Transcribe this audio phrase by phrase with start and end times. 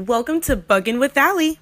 [0.00, 1.60] Welcome to Buggin' with Allie.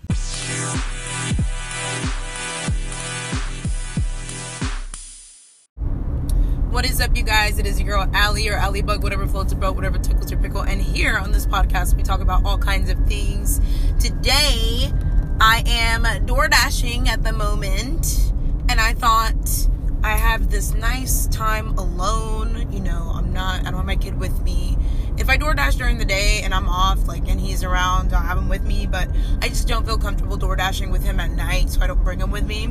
[6.71, 7.58] What is up, you guys?
[7.58, 10.40] It is your girl Allie or Allie Bug, whatever floats your boat, whatever tickles your
[10.40, 10.62] pickle.
[10.62, 13.60] And here on this podcast, we talk about all kinds of things.
[14.00, 14.90] Today,
[15.38, 18.33] I am door dashing at the moment,
[18.71, 19.69] and I thought
[20.03, 22.73] I have this nice time alone.
[22.73, 24.79] You know, I'm not, I don't have my kid with me
[25.23, 28.36] if I DoorDash during the day and I'm off, like, and he's around, I'll have
[28.36, 29.09] him with me, but
[29.41, 32.32] I just don't feel comfortable DoorDashing with him at night, so I don't bring him
[32.32, 32.66] with me.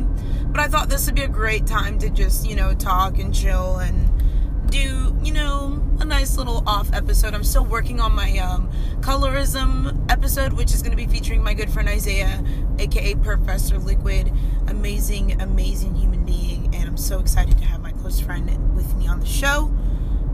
[0.48, 3.34] But I thought this would be a great time to just, you know, talk and
[3.34, 7.34] chill and do, you know, a nice little off episode.
[7.34, 11.54] I'm still working on my um, colorism episode, which is going to be featuring my
[11.54, 12.44] good friend Isaiah,
[12.80, 14.30] aka Professor Liquid.
[14.68, 19.08] Amazing, amazing human being, and I'm so excited to have my close friend with me
[19.08, 19.74] on the show.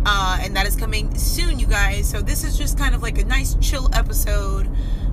[0.10, 2.10] Uh, and that is coming soon, you guys.
[2.10, 4.70] So this is just kind of like a nice chill episode.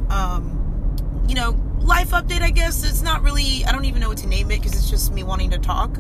[0.09, 0.95] Um,
[1.27, 2.43] you know, life update.
[2.43, 3.65] I guess it's not really.
[3.65, 5.99] I don't even know what to name it because it's just me wanting to talk.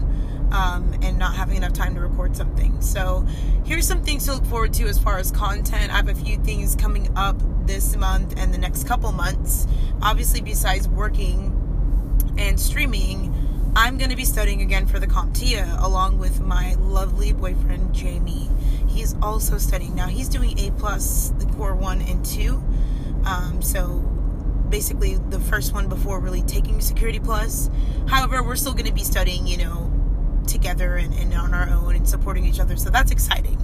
[0.53, 2.81] Um, and not having enough time to record something.
[2.81, 3.27] So,
[3.64, 5.92] here's some things to look forward to as far as content.
[5.92, 7.36] I have a few things coming up
[7.67, 9.67] this month and the next couple months.
[10.03, 11.51] Obviously, besides working
[12.39, 13.34] and streaming,
[13.77, 18.48] I'm going to be studying again for the CompTIA along with my lovely boyfriend Jamie.
[18.86, 20.06] He's also studying now.
[20.06, 22.62] He's doing A plus, the core one and two.
[23.25, 23.98] Um, so
[24.69, 27.69] basically the first one before really taking Security Plus.
[28.06, 29.91] However, we're still going to be studying, you know,
[30.47, 32.77] together and, and, on our own and supporting each other.
[32.77, 33.58] So that's exciting.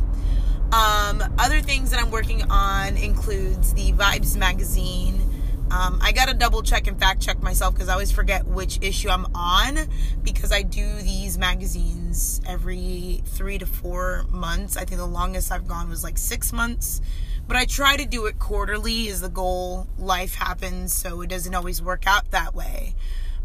[0.73, 5.30] Um, other things that I'm working on includes the Vibes magazine
[5.71, 9.09] um, I gotta double check and fact check myself because I always forget which issue
[9.09, 9.79] I'm on
[10.23, 14.77] because I do these magazines every three to four months.
[14.77, 17.01] I think the longest I've gone was like six months,
[17.47, 19.07] but I try to do it quarterly.
[19.07, 19.87] Is the goal?
[19.97, 22.95] Life happens, so it doesn't always work out that way.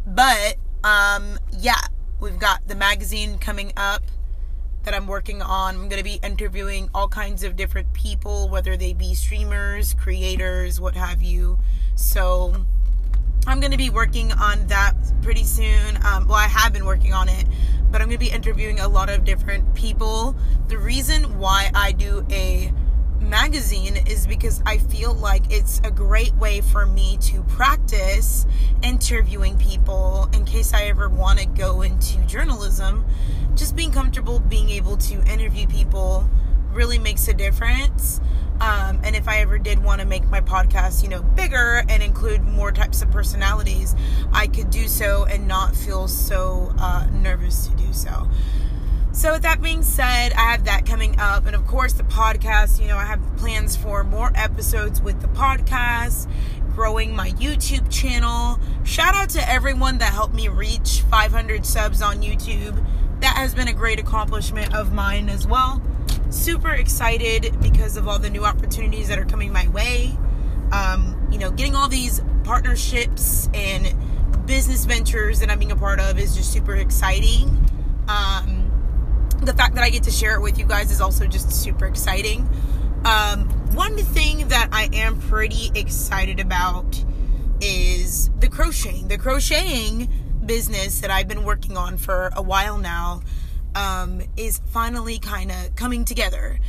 [0.08, 1.82] But um, yeah,
[2.20, 4.02] we've got the magazine coming up
[4.86, 5.76] that I'm working on.
[5.76, 10.80] I'm going to be interviewing all kinds of different people, whether they be streamers, creators,
[10.80, 11.60] what have you.
[11.96, 12.54] So
[13.48, 15.98] I'm going to be working on that pretty soon.
[16.04, 17.46] Um, well, I have been working on it,
[17.92, 20.36] but I'm going to be interviewing a lot of different people.
[20.68, 22.72] The reason why I do a
[23.46, 28.44] magazine is because I feel like it's a great way for me to practice
[28.82, 33.06] interviewing people in case I ever want to go into journalism.
[33.54, 36.28] Just being comfortable being able to interview people
[36.72, 38.20] really makes a difference.
[38.60, 42.02] Um, and if I ever did want to make my podcast, you know, bigger and
[42.02, 43.96] include more types of personalities,
[44.34, 48.28] I could do so and not feel so uh, nervous to do so.
[49.16, 51.46] So, with that being said, I have that coming up.
[51.46, 55.30] And of course, the podcast, you know, I have plans for more episodes with the
[55.30, 56.30] podcast,
[56.76, 58.60] growing my YouTube channel.
[58.84, 62.86] Shout out to everyone that helped me reach 500 subs on YouTube.
[63.22, 65.82] That has been a great accomplishment of mine as well
[66.30, 70.16] super excited because of all the new opportunities that are coming my way.
[70.72, 73.96] Um, you know, getting all these partnerships and
[74.46, 77.50] business ventures that I'm being a part of is just super exciting.
[78.08, 78.55] Um,
[79.42, 81.86] the fact that I get to share it with you guys is also just super
[81.86, 82.48] exciting.
[83.04, 87.04] Um, one thing that I am pretty excited about
[87.62, 89.08] is the crocheting.
[89.08, 90.10] The crocheting
[90.46, 93.22] business that I've been working on for a while now
[93.76, 96.60] um, is finally kind of coming together.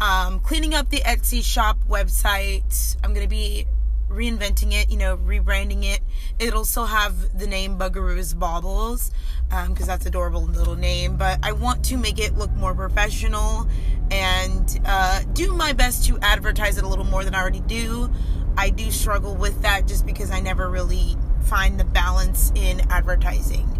[0.00, 2.96] Um, cleaning up the Etsy shop website.
[3.02, 3.66] I'm going to be
[4.08, 6.00] reinventing it, you know, rebranding it.
[6.38, 9.10] It'll still have the name Bugaroo's Baubles
[9.48, 11.16] because um, that's adorable little name.
[11.16, 13.68] But I want to make it look more professional
[14.10, 18.10] and uh, do my best to advertise it a little more than I already do.
[18.56, 23.72] I do struggle with that just because I never really find the balance in advertising.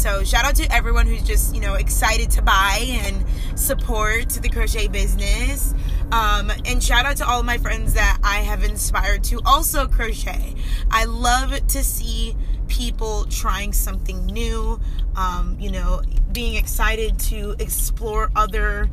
[0.00, 3.22] So shout out to everyone who's just, you know, excited to buy and
[3.54, 5.74] support the crochet business.
[6.10, 9.86] Um, and shout out to all of my friends that I have inspired to also
[9.86, 10.54] crochet.
[10.90, 12.34] I love to see
[12.66, 14.80] people trying something new,
[15.16, 16.00] um, you know,
[16.32, 18.88] being excited to explore other,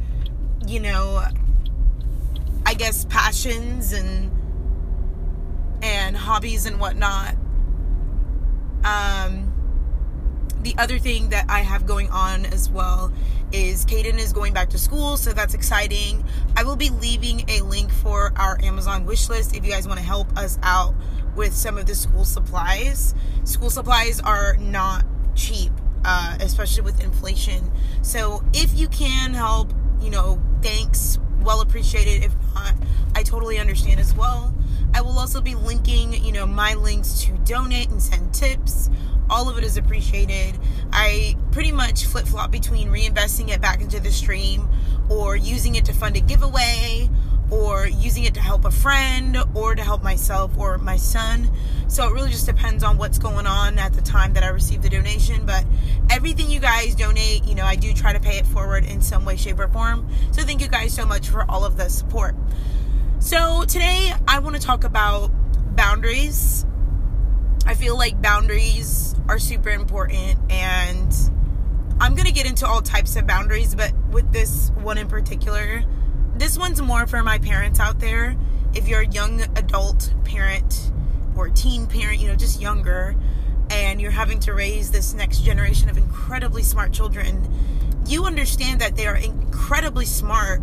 [0.68, 1.24] you know,
[2.65, 4.30] I guess passions and
[5.81, 7.36] and hobbies and whatnot.
[8.83, 9.46] Um,
[10.67, 13.13] the other thing that I have going on as well
[13.53, 16.25] is Caden is going back to school, so that's exciting.
[16.57, 19.97] I will be leaving a link for our Amazon wish list if you guys want
[19.97, 20.93] to help us out
[21.37, 23.15] with some of the school supplies.
[23.45, 25.05] School supplies are not
[25.35, 25.71] cheap,
[26.03, 27.71] uh, especially with inflation.
[28.01, 29.71] So if you can help,
[30.01, 32.25] you know, thanks, well appreciated.
[32.25, 32.75] If not,
[33.15, 34.53] I totally understand as well.
[34.93, 38.89] I will also be linking, you know, my links to donate and send tips.
[39.29, 40.57] All of it is appreciated.
[40.91, 44.68] I pretty much flip flop between reinvesting it back into the stream
[45.09, 47.09] or using it to fund a giveaway
[47.50, 51.50] or using it to help a friend or to help myself or my son.
[51.88, 54.81] So it really just depends on what's going on at the time that I receive
[54.81, 55.45] the donation.
[55.45, 55.65] But
[56.09, 59.24] everything you guys donate, you know, I do try to pay it forward in some
[59.24, 60.09] way, shape, or form.
[60.31, 62.35] So thank you guys so much for all of the support.
[63.19, 65.31] So today I want to talk about
[65.75, 66.65] boundaries.
[67.65, 71.13] I feel like boundaries are super important and
[72.00, 75.83] I'm going to get into all types of boundaries, but with this one in particular,
[76.35, 78.38] this one's more for my parents out there.
[78.75, 80.91] If you're a young adult parent
[81.35, 83.15] or teen parent, you know, just younger,
[83.69, 87.51] and you're having to raise this next generation of incredibly smart children,
[88.07, 90.62] you understand that they are incredibly smart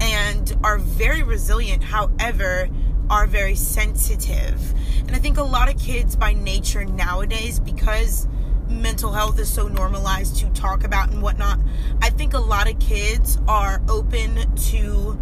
[0.00, 2.68] and are very resilient, however,
[3.12, 4.72] are very sensitive.
[5.00, 8.26] And I think a lot of kids by nature nowadays, because
[8.70, 11.60] mental health is so normalized to talk about and whatnot,
[12.00, 15.18] I think a lot of kids are open to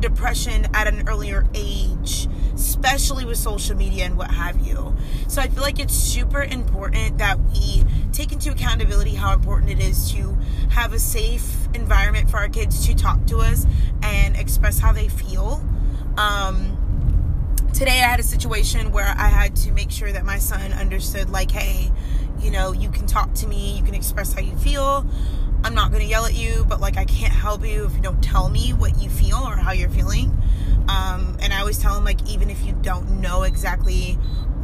[0.00, 4.96] depression at an earlier age, especially with social media and what have you.
[5.28, 9.80] So I feel like it's super important that we take into accountability how important it
[9.80, 10.38] is to
[10.70, 13.66] have a safe environment for our kids to talk to us
[14.02, 15.62] and express how they feel.
[16.16, 16.75] Um,
[17.76, 21.28] today I had a situation where I had to make sure that my son understood,
[21.28, 21.92] like, hey,
[22.40, 25.06] you know, you can talk to me, you can express how you feel.
[25.62, 28.00] I'm not going to yell at you, but like, I can't help you if you
[28.00, 30.34] don't tell me what you feel or how you're feeling.
[30.88, 34.12] Um, and I always tell him, like, even if you don't know exactly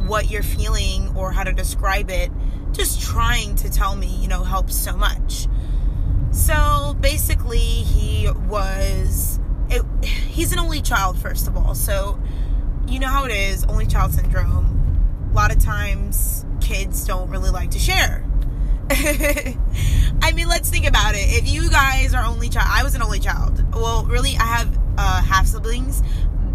[0.07, 2.31] what you're feeling or how to describe it,
[2.71, 5.47] just trying to tell me, you know, helps so much.
[6.31, 9.39] So basically, he was,
[9.69, 11.75] it, he's an only child, first of all.
[11.75, 12.19] So,
[12.87, 15.29] you know how it is, only child syndrome.
[15.31, 18.25] A lot of times, kids don't really like to share.
[18.89, 21.25] I mean, let's think about it.
[21.29, 23.63] If you guys are only child, I was an only child.
[23.73, 26.03] Well, really, I have uh, half siblings.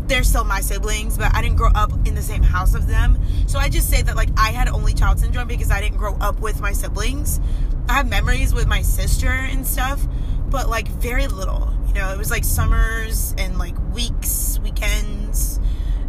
[0.07, 3.21] They're still my siblings, but I didn't grow up in the same house of them.
[3.47, 6.15] So I just say that like I had only child syndrome because I didn't grow
[6.15, 7.41] up with my siblings.
[7.89, 10.07] I have memories with my sister and stuff,
[10.49, 11.73] but like very little.
[11.89, 15.61] You know, it was like summers and like weeks, weekends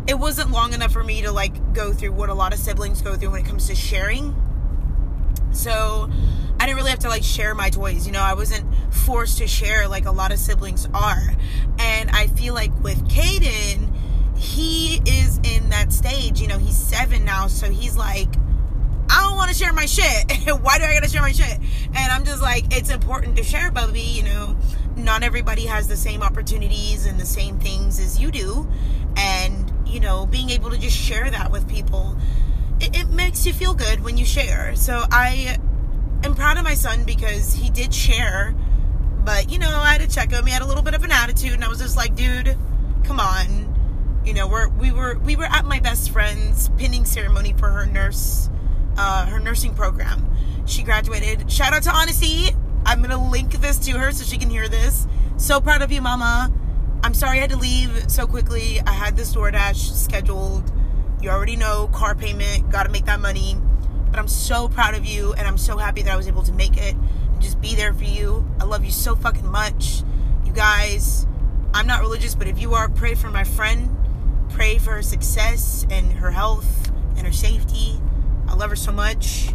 [0.09, 2.99] it wasn't long enough for me to like go through what a lot of siblings
[2.99, 4.35] go through when it comes to sharing.
[5.51, 6.09] So
[6.59, 8.07] I didn't really have to like share my toys.
[8.07, 11.35] You know, I wasn't forced to share like a lot of siblings are.
[11.77, 13.95] And I feel like with Caden,
[14.35, 16.41] he is in that stage.
[16.41, 18.29] You know, he's seven now, so he's like,
[19.11, 20.31] I don't want to share my shit.
[20.61, 21.59] Why do I gotta share my shit?
[21.85, 24.01] And I'm just like, it's important to share, Bubby.
[24.01, 24.57] You know,
[24.95, 28.67] not everybody has the same opportunities and the same things as you do.
[29.15, 32.15] And you know, being able to just share that with people,
[32.79, 34.75] it, it makes you feel good when you share.
[34.75, 35.57] So I
[36.23, 38.55] am proud of my son because he did share,
[39.23, 40.45] but you know, I had to check him.
[40.45, 42.55] He had a little bit of an attitude, and I was just like, dude,
[43.03, 44.21] come on.
[44.25, 47.85] You know, we're we were we were at my best friend's pinning ceremony for her
[47.85, 48.49] nurse,
[48.97, 50.25] uh, her nursing program.
[50.65, 51.51] She graduated.
[51.51, 52.49] Shout out to Honesty.
[52.85, 55.07] I'm gonna link this to her so she can hear this.
[55.37, 56.51] So proud of you, Mama.
[57.01, 58.81] I'm sorry I had to leave so quickly.
[58.85, 60.69] I had this DoorDash scheduled.
[61.21, 63.55] You already know car payment, got to make that money.
[64.11, 66.51] But I'm so proud of you and I'm so happy that I was able to
[66.51, 68.45] make it and just be there for you.
[68.59, 70.03] I love you so fucking much.
[70.45, 71.25] You guys,
[71.73, 73.95] I'm not religious, but if you are, pray for my friend.
[74.49, 77.99] Pray for her success and her health and her safety.
[78.47, 79.53] I love her so much.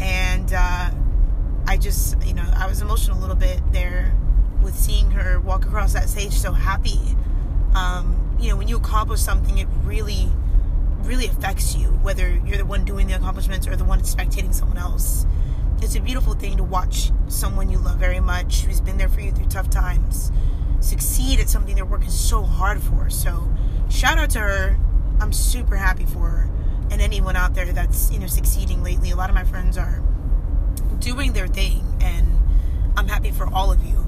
[0.00, 0.90] And uh,
[1.66, 4.14] I just, you know, I was emotional a little bit there
[4.62, 7.00] with seeing her walk across that stage so happy.
[7.74, 10.30] Um, you know, when you accomplish something, it really,
[11.02, 14.78] really affects you, whether you're the one doing the accomplishments or the one spectating someone
[14.78, 15.26] else.
[15.80, 19.20] It's a beautiful thing to watch someone you love very much, who's been there for
[19.20, 20.30] you through tough times,
[20.80, 23.10] succeed at something they're working so hard for.
[23.10, 23.48] So,
[23.90, 24.78] shout out to her.
[25.20, 26.50] I'm super happy for her
[26.92, 29.10] and anyone out there that's, you know, succeeding lately.
[29.10, 30.02] A lot of my friends are
[30.98, 32.38] doing their thing, and
[32.96, 34.01] I'm happy for all of you.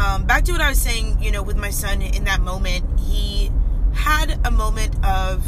[0.00, 2.98] Um, back to what I was saying, you know, with my son in that moment,
[2.98, 3.50] he
[3.92, 5.44] had a moment of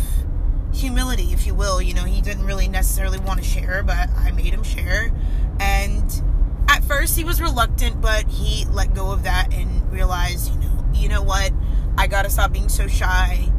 [0.75, 1.81] humility, if you will.
[1.81, 5.11] You know, he didn't really necessarily want to share, but I made him share.
[5.59, 6.23] And
[6.69, 10.85] at first, he was reluctant, but he let go of that and realized, you know,
[10.93, 11.51] you know what?
[11.97, 13.51] I gotta stop being so shy.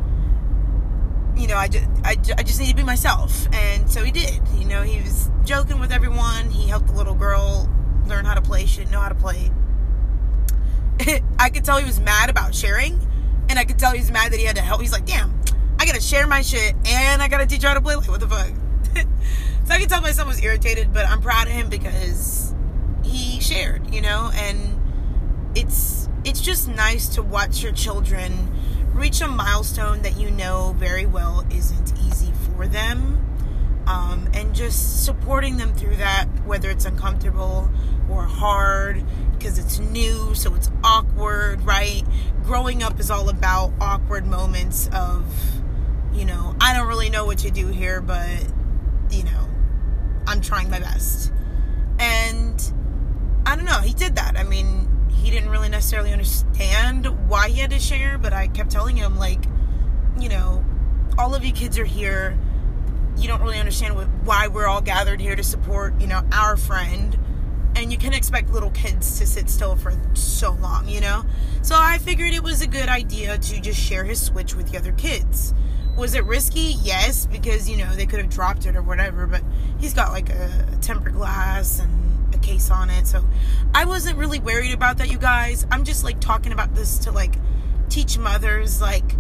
[1.36, 3.48] You know, I just, I, I just need to be myself.
[3.52, 4.48] And so he did.
[4.56, 6.52] You know, he was joking with everyone.
[6.52, 7.68] He helped the little girl
[8.06, 8.68] learn how to play.
[8.68, 9.50] She didn't know how to play.
[11.40, 13.00] I could tell he was mad about sharing,
[13.50, 14.82] and I could tell he was mad that he had to help.
[14.82, 15.34] He's like, damn,
[15.80, 17.96] I gotta share my shit and I gotta teach her how to play.
[17.96, 18.52] Like, what the fuck?
[19.66, 22.54] so I can tell my son was irritated, but I'm proud of him because
[23.04, 24.80] he shared, you know, and
[25.56, 28.50] it's it's just nice to watch your children
[28.94, 33.20] reach a milestone that you know very well isn't easy for them.
[33.86, 37.70] Um, and just supporting them through that, whether it's uncomfortable
[38.10, 39.04] or hard,
[39.44, 42.04] because it's new, so it's awkward, right?
[42.44, 45.26] Growing up is all about awkward moments of,
[46.14, 48.40] you know, I don't really know what to do here, but,
[49.12, 49.50] you know,
[50.28, 51.34] I'm trying my best.
[52.00, 52.74] And
[53.46, 54.38] I don't know, he did that.
[54.38, 58.72] I mean, he didn't really necessarily understand why he had to share, but I kept
[58.72, 59.44] telling him, like,
[60.18, 60.64] you know,
[61.18, 62.40] all of you kids are here.
[63.18, 66.56] You don't really understand what, why we're all gathered here to support, you know, our
[66.56, 67.20] friend.
[67.76, 71.26] And you can expect little kids to sit still for so long, you know?
[71.62, 74.78] So I figured it was a good idea to just share his Switch with the
[74.78, 75.54] other kids.
[75.98, 76.76] Was it risky?
[76.82, 79.42] Yes, because, you know, they could have dropped it or whatever, but
[79.80, 83.06] he's got like a tempered glass and a case on it.
[83.06, 83.24] So
[83.74, 85.66] I wasn't really worried about that, you guys.
[85.72, 87.36] I'm just like talking about this to like
[87.90, 89.16] teach mothers, like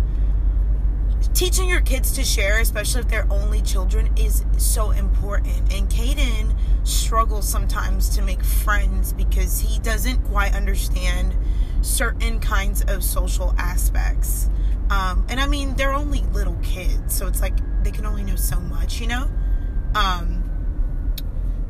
[1.33, 5.73] teaching your kids to share, especially if they're only children, is so important.
[5.73, 11.35] And Caden struggles sometimes to make friends because he doesn't quite understand
[11.81, 14.49] certain kinds of social aspects.
[14.89, 18.35] Um, and I mean, they're only little kids, so it's like they can only know
[18.35, 19.29] so much, you know?
[19.95, 20.43] Um,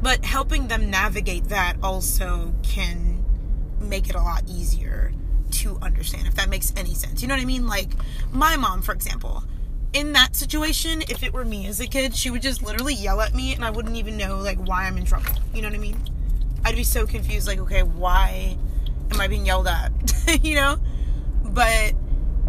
[0.01, 3.23] but helping them navigate that also can
[3.79, 5.13] make it a lot easier
[5.51, 7.21] to understand if that makes any sense.
[7.21, 7.67] You know what I mean?
[7.67, 7.91] Like
[8.31, 9.43] my mom, for example,
[9.93, 13.21] in that situation, if it were me as a kid, she would just literally yell
[13.21, 15.31] at me and I wouldn't even know like why I'm in trouble.
[15.53, 15.97] You know what I mean?
[16.65, 18.57] I'd be so confused like, okay, why
[19.11, 19.91] am I being yelled at?
[20.41, 20.77] you know?
[21.43, 21.93] But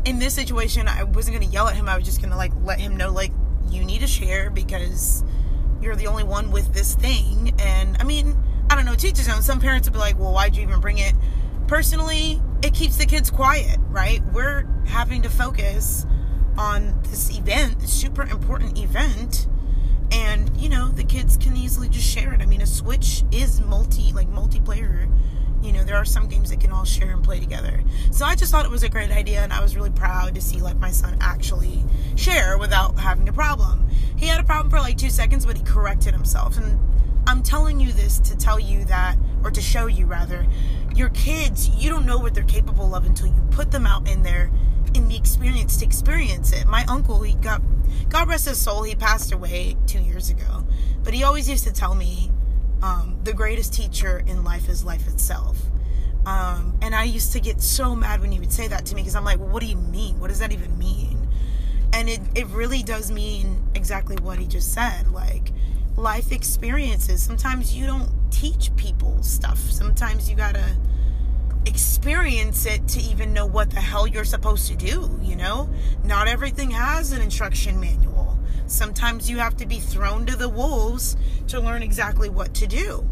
[0.06, 1.88] in this situation, I wasn't going to yell at him.
[1.88, 3.32] I was just going to like let him know like
[3.68, 5.22] you need to share because
[5.82, 7.54] you're the only one with this thing.
[7.58, 8.34] And I mean,
[8.70, 9.42] I don't know, teachers own.
[9.42, 11.14] Some parents would be like, well, why'd you even bring it?
[11.66, 14.22] Personally, it keeps the kids quiet, right?
[14.32, 16.06] We're having to focus
[16.56, 19.46] on this event, this super important event.
[20.12, 22.40] And, you know, the kids can easily just share it.
[22.40, 25.11] I mean, a Switch is multi, like multiplayer.
[25.62, 27.82] You know, there are some games that can all share and play together.
[28.11, 30.40] So I just thought it was a great idea, and I was really proud to
[30.40, 31.82] see like my son actually
[32.16, 33.88] share without having a problem.
[34.16, 36.58] He had a problem for like two seconds, but he corrected himself.
[36.58, 36.78] And
[37.26, 40.46] I'm telling you this to tell you that, or to show you rather,
[40.94, 44.23] your kids, you don't know what they're capable of until you put them out in
[44.23, 44.50] there
[44.94, 46.66] in the experience to experience it.
[46.66, 47.60] My uncle, he got,
[48.08, 50.64] God rest his soul, he passed away two years ago.
[51.02, 52.30] But he always used to tell me,
[52.82, 55.58] um, the greatest teacher in life is life itself.
[56.26, 59.02] Um, and I used to get so mad when he would say that to me
[59.02, 60.18] because I'm like, well, what do you mean?
[60.20, 61.24] What does that even mean?
[61.94, 65.52] and it, it really does mean exactly what he just said like
[65.96, 70.76] life experiences sometimes you don't teach people stuff sometimes you gotta
[71.66, 75.68] experience it to even know what the hell you're supposed to do you know
[76.04, 81.16] not everything has an instruction manual sometimes you have to be thrown to the wolves
[81.47, 83.09] to learn exactly what to do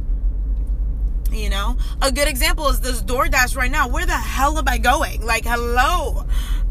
[1.31, 4.79] you know a good example is this DoorDash right now where the hell am I
[4.79, 6.27] going like hello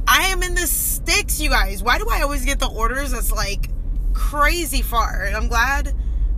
[0.07, 1.81] I am in the sticks, you guys.
[1.83, 3.69] Why do I always get the orders that's like
[4.13, 5.23] crazy far?
[5.23, 5.93] And I'm glad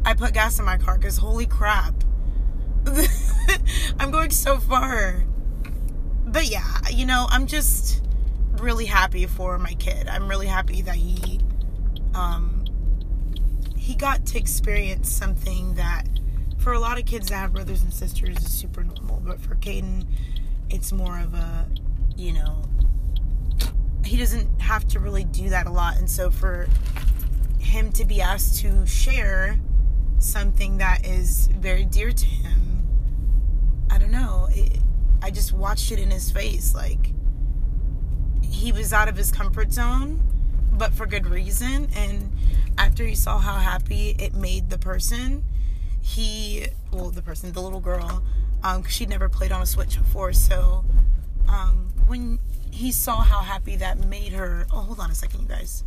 [0.06, 1.96] I put gas in my car because holy crap.
[4.00, 5.24] I'm going so far.
[6.34, 8.02] But yeah, you know, I'm just
[8.58, 10.08] really happy for my kid.
[10.08, 11.40] I'm really happy that he
[12.16, 12.66] um
[13.78, 16.08] he got to experience something that
[16.58, 19.56] for a lot of kids that have brothers and sisters is super normal, but for
[19.56, 20.08] Caden
[20.72, 21.68] it's more of a,
[22.18, 22.64] you know,
[24.04, 25.98] he doesn't have to really do that a lot.
[25.98, 26.68] And so for
[27.60, 29.60] him to be asked to share
[30.18, 32.88] something that is very dear to him,
[33.92, 34.48] I don't know.
[34.52, 34.80] It,
[35.24, 36.76] I just watched it in his face.
[36.76, 37.12] Like,
[38.44, 40.22] he was out of his comfort zone,
[40.74, 41.88] but for good reason.
[41.96, 42.30] And
[42.78, 45.46] after he saw how happy it made the person,
[46.02, 48.22] he, well, the person, the little girl,
[48.64, 50.34] um, she'd never played on a Switch before.
[50.34, 50.84] So,
[51.48, 52.40] um, when
[52.74, 54.66] he saw how happy that made her.
[54.72, 55.84] Oh, hold on a second, you guys.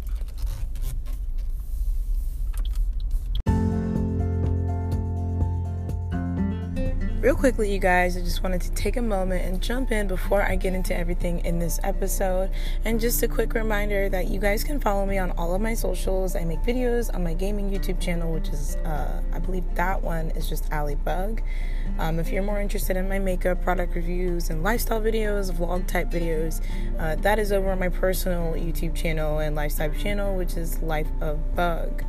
[7.27, 10.43] Real quickly, you guys, I just wanted to take a moment and jump in before
[10.43, 12.53] I get into everything in this episode.
[12.85, 15.75] And just a quick reminder that you guys can follow me on all of my
[15.75, 16.37] socials.
[16.37, 20.31] I make videos on my gaming YouTube channel, which is, uh, I believe that one
[20.37, 21.43] is just Alliie Bug.
[21.99, 26.13] Um, if you're more interested in my makeup, product reviews, and lifestyle videos, vlog type
[26.13, 26.61] videos,
[27.01, 31.11] uh, that is over on my personal YouTube channel and lifestyle channel, which is Life
[31.21, 32.05] of Bug.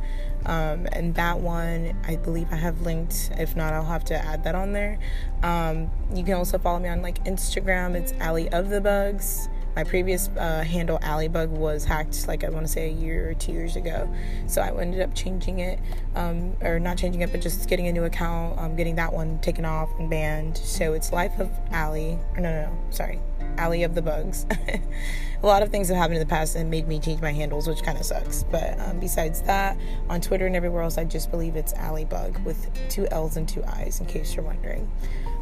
[0.46, 3.30] Um, and that one, I believe I have linked.
[3.36, 4.98] If not, I'll have to add that on there.
[5.42, 7.94] Um, you can also follow me on like Instagram.
[7.94, 9.48] It's Alliie of the Bugs.
[9.76, 13.34] My previous uh, handle, Bug, was hacked like I want to say a year or
[13.34, 14.12] two years ago.
[14.48, 15.78] So I ended up changing it,
[16.16, 19.38] um, or not changing it, but just getting a new account, um, getting that one
[19.38, 20.56] taken off and banned.
[20.56, 22.18] So it's Life of Alliie.
[22.34, 23.20] Or no, no, no, sorry,
[23.58, 24.46] Alliie of the Bugs.
[25.42, 27.68] a lot of things have happened in the past and made me change my handles,
[27.68, 28.44] which kind of sucks.
[28.44, 29.76] But um, besides that,
[30.08, 33.48] on Twitter and everywhere else, I just believe it's Alliie Bug with two L's and
[33.48, 34.90] two I's, in case you're wondering.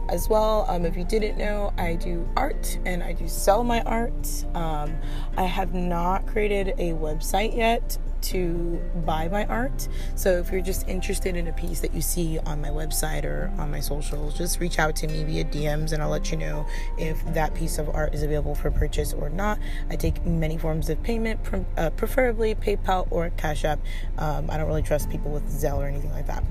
[0.08, 3.82] As well, um, if you didn't know, I do art and I do sell my
[3.82, 4.44] art.
[4.54, 4.96] Um,
[5.36, 7.98] I have not created a website yet
[8.30, 9.88] to buy my art.
[10.14, 13.52] So if you're just interested in a piece that you see on my website or
[13.58, 16.66] on my socials, just reach out to me via DMs and I'll let you know
[16.98, 19.58] if that piece of art is available for purchase or not.
[19.90, 21.40] I take many forms of payment,
[21.76, 23.80] uh, preferably PayPal or Cash App.
[24.18, 26.44] Um, I don't really trust people with Zelle or anything like that.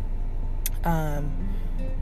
[0.83, 1.55] Um,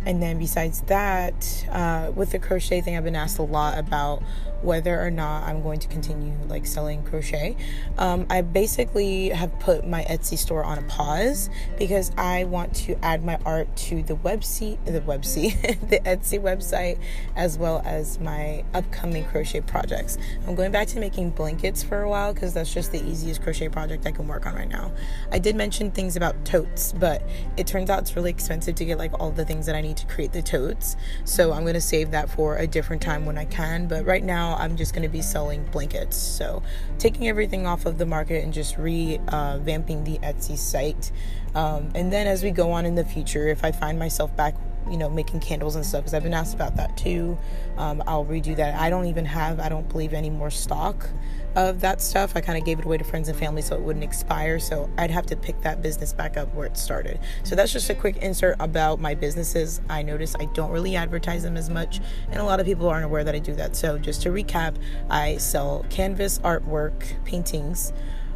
[0.06, 4.22] and then besides that, uh, with the crochet thing, I've been asked a lot about
[4.64, 7.56] whether or not I'm going to continue like selling crochet.
[7.98, 12.98] Um, I basically have put my Etsy store on a pause because I want to
[13.04, 17.00] add my art to the website, the website, the Etsy website,
[17.36, 20.18] as well as my upcoming crochet projects.
[20.48, 23.70] I'm going back to making blankets for a while because that's just the easiest crochet
[23.70, 24.92] project I can work on right now.
[25.32, 27.22] I did mention things about totes, but
[27.58, 29.98] it turns out it's really expensive to get like all the things that I need
[29.98, 30.96] to create the totes.
[31.26, 33.88] So I'm going to save that for a different time when I can.
[33.88, 36.18] But right now, I'm just going to be selling blankets.
[36.18, 36.64] So,
[37.00, 41.12] taking everything off of the market and just revamping uh, the Etsy site.
[41.56, 44.56] Um, and then as we go on in the future, if I find myself back
[44.90, 47.38] you know, making candles and stuff because I've been asked about that too.
[47.78, 48.80] Um, I'll redo that.
[48.80, 51.08] I don't even have, I don't believe, any more stock
[51.56, 52.34] of that stuff.
[52.36, 54.60] I kind of gave it away to friends and family so it wouldn't expire.
[54.60, 57.20] So I'd have to pick that business back up where it started.
[57.44, 59.82] So that's just a quick insert about my businesses.
[59.90, 63.06] I notice I don't really advertise them as much, and a lot of people aren't
[63.06, 63.76] aware that I do that.
[63.76, 64.76] So just to recap,
[65.10, 67.94] I sell canvas artwork, paintings,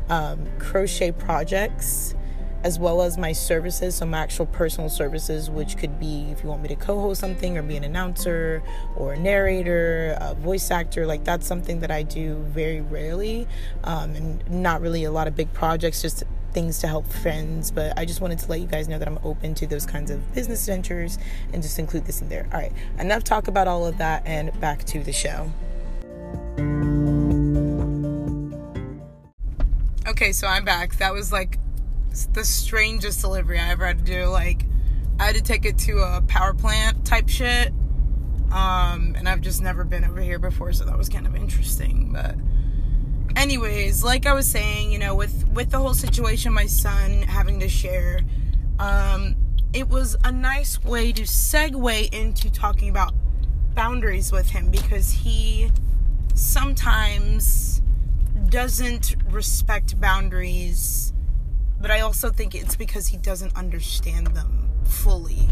[0.10, 2.16] um, crochet projects
[2.64, 6.50] as well as my services, so my actual personal services, which could be if you
[6.50, 8.64] want me to co host something or be an announcer
[8.96, 13.48] or a narrator, a voice actor, like that's something that I do very rarely
[13.84, 17.70] um, and not really a lot of big projects, just things to help friends.
[17.72, 20.10] But I just wanted to let you guys know that I'm open to those kinds
[20.10, 21.20] of business ventures
[21.54, 22.48] and just include this in there.
[22.52, 25.52] All right, enough talk about all of that and back to the show.
[30.08, 30.96] Okay, so I'm back.
[30.98, 31.60] That was like
[32.26, 34.26] the strangest delivery I ever had to do.
[34.26, 34.66] Like,
[35.20, 37.74] I had to take it to a power plant type shit.
[38.52, 42.12] Um, and I've just never been over here before, so that was kind of interesting.
[42.14, 42.36] But,
[43.36, 47.60] anyways, like I was saying, you know, with with the whole situation, my son having
[47.60, 48.22] to share,
[48.80, 49.36] um,
[49.74, 53.14] it was a nice way to segue into talking about
[53.76, 55.70] boundaries with him because he
[56.34, 57.82] sometimes
[58.50, 61.14] doesn't respect boundaries
[61.80, 65.50] but I also think it's because he doesn't understand them fully.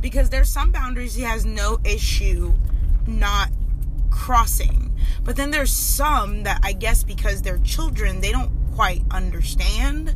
[0.00, 2.54] Because there's some boundaries he has no issue
[3.06, 3.50] not
[4.10, 4.96] crossing.
[5.22, 10.14] But then there's some that I guess because they're children, they don't quite understand.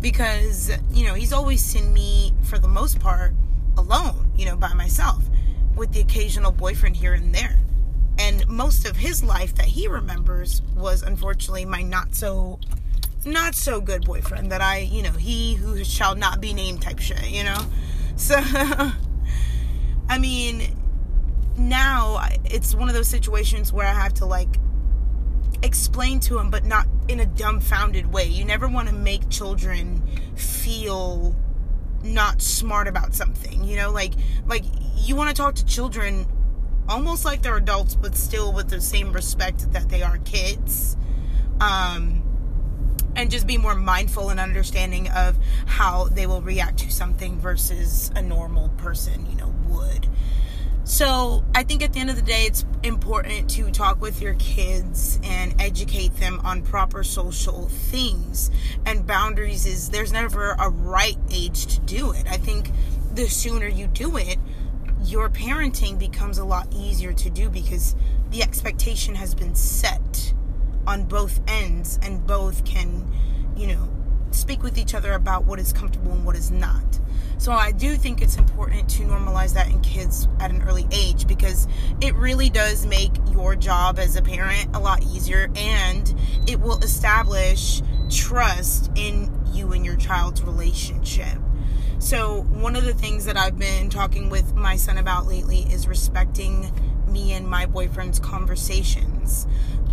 [0.00, 3.32] Because, you know, he's always seen me, for the most part,
[3.78, 5.24] alone, you know, by myself,
[5.74, 7.58] with the occasional boyfriend here and there.
[8.18, 12.60] And most of his life that he remembers was unfortunately my not so
[13.26, 16.98] not so good boyfriend that I, you know, he who shall not be named type
[16.98, 17.58] shit, you know?
[18.16, 18.36] So,
[20.08, 20.76] I mean,
[21.56, 24.58] now it's one of those situations where I have to like
[25.62, 28.26] explain to him, but not in a dumbfounded way.
[28.26, 30.02] You never want to make children
[30.36, 31.34] feel
[32.02, 33.90] not smart about something, you know?
[33.90, 34.12] Like,
[34.46, 34.64] like
[34.96, 36.26] you want to talk to children
[36.88, 40.96] almost like they're adults, but still with the same respect that they are kids.
[41.60, 42.23] Um,
[43.16, 48.10] and just be more mindful and understanding of how they will react to something versus
[48.14, 50.08] a normal person, you know, would.
[50.86, 54.34] So, I think at the end of the day, it's important to talk with your
[54.34, 58.50] kids and educate them on proper social things
[58.84, 59.64] and boundaries.
[59.64, 62.26] Is there's never a right age to do it.
[62.28, 62.70] I think
[63.14, 64.38] the sooner you do it,
[65.04, 67.96] your parenting becomes a lot easier to do because
[68.30, 70.02] the expectation has been set
[70.86, 73.10] on both ends and both can,
[73.56, 73.88] you know,
[74.30, 77.00] speak with each other about what is comfortable and what is not.
[77.38, 81.26] So I do think it's important to normalize that in kids at an early age
[81.26, 81.66] because
[82.00, 86.14] it really does make your job as a parent a lot easier and
[86.46, 91.38] it will establish trust in you and your child's relationship.
[91.98, 95.88] So, one of the things that I've been talking with my son about lately is
[95.88, 96.70] respecting
[97.08, 99.46] me and my boyfriend's conversations.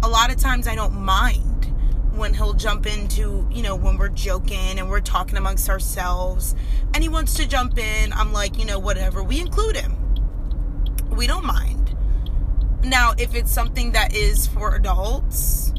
[0.03, 1.73] A lot of times I don't mind
[2.15, 6.55] when he'll jump into, you know, when we're joking and we're talking amongst ourselves
[6.93, 9.23] and he wants to jump in, I'm like, you know, whatever.
[9.23, 9.95] We include him.
[11.11, 11.95] We don't mind.
[12.83, 15.73] Now, if it's something that is for adults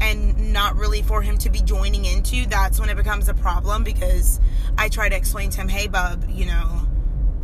[0.00, 3.84] and not really for him to be joining into, that's when it becomes a problem
[3.84, 4.40] because
[4.78, 6.88] I try to explain to him, hey, bub, you know,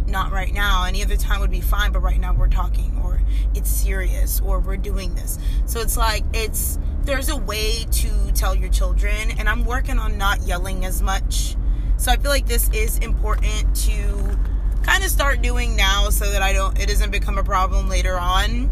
[0.09, 0.85] not right now.
[0.85, 3.21] Any other time would be fine, but right now we're talking or
[3.55, 5.38] it's serious or we're doing this.
[5.66, 10.18] So it's like, it's, there's a way to tell your children, and I'm working on
[10.18, 11.57] not yelling as much.
[11.97, 14.38] So I feel like this is important to
[14.83, 18.18] kind of start doing now so that I don't, it doesn't become a problem later
[18.18, 18.71] on.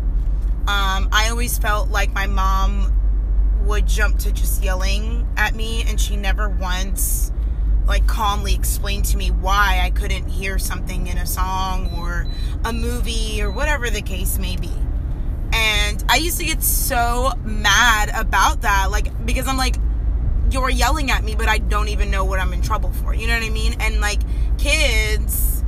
[0.68, 2.92] Um, I always felt like my mom
[3.64, 7.32] would jump to just yelling at me, and she never once
[7.86, 12.26] like calmly explain to me why I couldn't hear something in a song or
[12.64, 14.72] a movie or whatever the case may be.
[15.52, 19.76] And I used to get so mad about that, like, because I'm like,
[20.50, 23.14] you're yelling at me, but I don't even know what I'm in trouble for.
[23.14, 23.76] You know what I mean?
[23.80, 24.20] And like,
[24.58, 25.62] kids,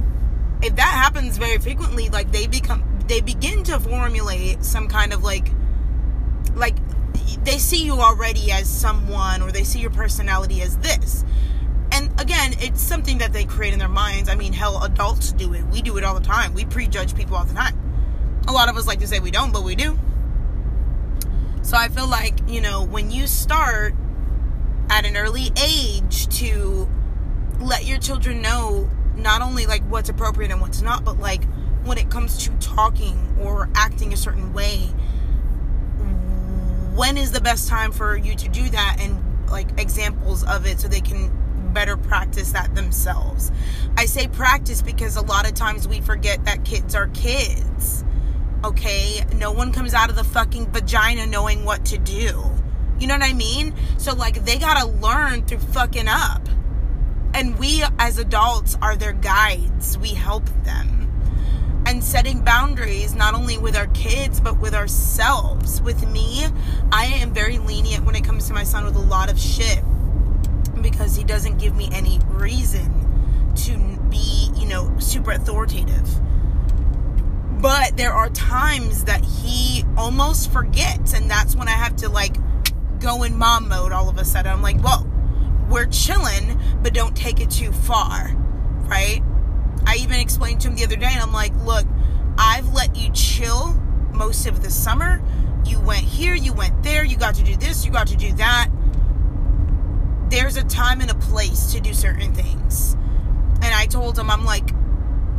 [0.62, 5.22] if that happens very frequently, like, they become, they begin to formulate some kind of
[5.22, 5.50] like,
[6.54, 6.76] like,
[7.44, 11.24] they see you already as someone or they see your personality as this
[11.98, 14.28] and again, it's something that they create in their minds.
[14.28, 15.64] I mean, hell, adults do it.
[15.66, 16.54] We do it all the time.
[16.54, 17.76] We prejudge people all the time.
[18.46, 19.98] A lot of us like to say we don't, but we do.
[21.62, 23.94] So I feel like, you know, when you start
[24.90, 26.88] at an early age to
[27.58, 31.42] let your children know not only like what's appropriate and what's not, but like
[31.84, 34.86] when it comes to talking or acting a certain way,
[36.94, 40.78] when is the best time for you to do that and like examples of it
[40.78, 41.28] so they can
[41.68, 43.52] better practice that themselves.
[43.96, 48.04] I say practice because a lot of times we forget that kids are kids.
[48.64, 49.24] Okay?
[49.36, 52.42] No one comes out of the fucking vagina knowing what to do.
[52.98, 53.74] You know what I mean?
[53.98, 56.48] So, like, they gotta learn through fucking up.
[57.34, 61.04] And we as adults are their guides, we help them.
[61.86, 65.80] And setting boundaries, not only with our kids, but with ourselves.
[65.80, 66.44] With me,
[66.90, 69.84] I am very lenient when it comes to my son with a lot of shit
[70.82, 73.76] because he doesn't give me any reason to
[74.10, 76.08] be, you know, super authoritative.
[77.60, 82.36] But there are times that he almost forgets, and that's when I have to like
[83.00, 84.52] go in mom mode all of a sudden.
[84.52, 85.06] I'm like, whoa,
[85.68, 88.32] we're chilling, but don't take it too far,
[88.82, 89.22] right?
[89.86, 91.86] I even explained to him the other day, and I'm like, look,
[92.36, 93.74] I've let you chill
[94.12, 95.22] most of the summer.
[95.64, 98.32] You went here, you went there, you got to do this, you got to do
[98.34, 98.68] that
[100.30, 102.94] there's a time and a place to do certain things.
[103.62, 104.70] And I told him, I'm like,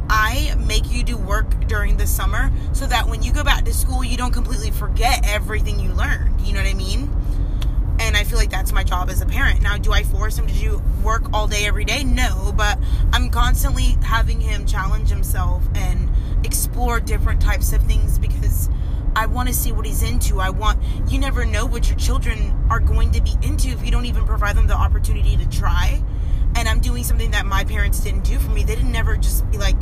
[0.10, 3.73] I make you do work during the summer so that when you go back to
[3.73, 6.41] school, you don't completely forget everything you learned.
[6.41, 7.15] You know what I mean?
[7.99, 9.62] And I feel like that's my job as a parent.
[9.62, 12.04] Now, do I force him to do work all day, every day?
[12.04, 12.80] No, but
[13.13, 16.10] I'm constantly having him challenge himself and
[16.43, 18.69] explore different types of things because
[19.15, 20.39] I want to see what he's into.
[20.39, 23.91] I want, you never know what your children are going to be into if you
[23.91, 26.02] don't even provide them the opportunity to try.
[26.56, 28.63] And I'm doing something that my parents didn't do for me.
[28.63, 29.78] They didn't never just be like,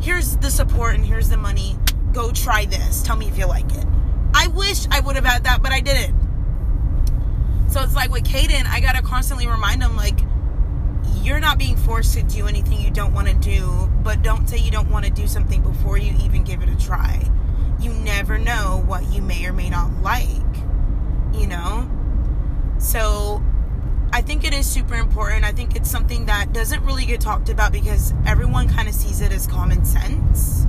[0.00, 1.78] here's the support and here's the money.
[2.12, 3.02] Go try this.
[3.02, 3.84] Tell me if you like it.
[4.34, 6.14] I wish I would have had that, but I didn't.
[7.68, 10.18] So it's like with Caden, I gotta constantly remind him, like,
[11.22, 14.58] you're not being forced to do anything you don't want to do, but don't say
[14.58, 17.28] you don't want to do something before you even give it a try
[17.80, 20.30] you never know what you may or may not like,
[21.34, 21.90] you know?
[22.78, 23.42] So
[24.12, 25.44] I think it is super important.
[25.44, 29.20] I think it's something that doesn't really get talked about because everyone kind of sees
[29.20, 30.66] it as common sense.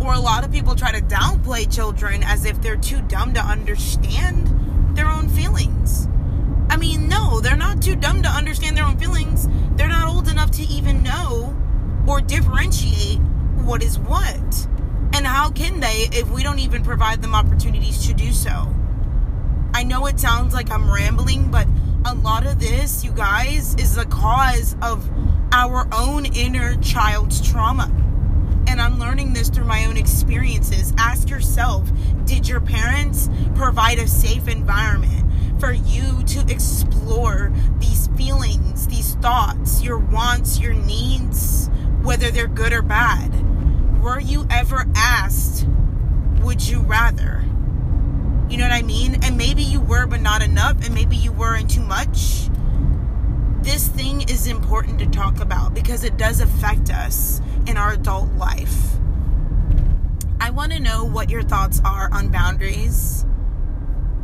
[0.00, 3.40] Or a lot of people try to downplay children as if they're too dumb to
[3.40, 6.08] understand their own feelings.
[6.70, 9.48] I mean, no, they're not too dumb to understand their own feelings.
[9.76, 11.56] They're not old enough to even know
[12.06, 13.18] or differentiate
[13.64, 14.68] what is what.
[15.80, 18.74] They if we don't even provide them opportunities to do so?
[19.74, 21.68] I know it sounds like I'm rambling, but
[22.04, 25.08] a lot of this, you guys, is the cause of
[25.52, 27.92] our own inner child's trauma.
[28.66, 30.92] And I'm learning this through my own experiences.
[30.98, 31.88] Ask yourself
[32.24, 39.82] Did your parents provide a safe environment for you to explore these feelings, these thoughts,
[39.82, 41.70] your wants, your needs,
[42.02, 43.32] whether they're good or bad?
[44.02, 45.66] Were you ever asked,
[46.42, 47.44] Would you rather?
[48.48, 49.24] You know what I mean?
[49.24, 52.48] And maybe you were, but not enough, and maybe you were and too much.
[53.62, 58.32] This thing is important to talk about because it does affect us in our adult
[58.34, 58.96] life.
[60.40, 63.26] I want to know what your thoughts are on boundaries.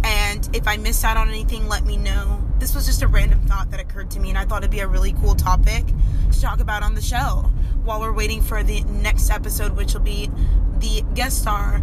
[0.05, 2.41] And if I missed out on anything, let me know.
[2.61, 4.81] This was just a random thought that occurred to me, and I thought it'd be
[4.81, 5.85] a really cool topic
[6.31, 7.51] to talk about on the show
[7.85, 10.31] while we're waiting for the next episode, which will be
[10.79, 11.83] the guest star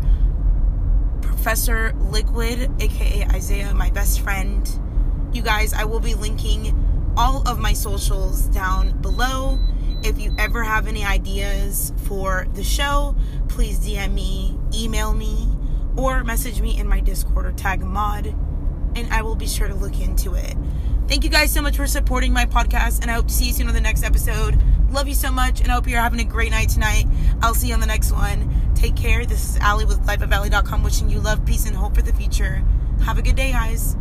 [1.21, 4.69] Professor Liquid, aka Isaiah, my best friend.
[5.33, 9.59] You guys, I will be linking all of my socials down below.
[10.03, 13.15] If you ever have any ideas for the show,
[13.47, 15.47] please DM me, email me,
[15.95, 18.27] or message me in my Discord or tag mod,
[18.95, 20.55] and I will be sure to look into it.
[21.07, 23.53] Thank you guys so much for supporting my podcast, and I hope to see you
[23.53, 24.59] soon on the next episode.
[24.91, 27.05] Love you so much, and I hope you're having a great night tonight.
[27.41, 28.53] I'll see you on the next one.
[28.75, 29.25] Take care.
[29.25, 32.61] This is Allie with lifeofalliie.com wishing you love, peace, and hope for the future.
[33.05, 33.95] Have a good day, guys.